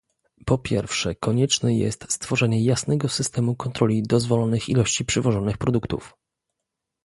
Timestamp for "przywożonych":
5.05-5.57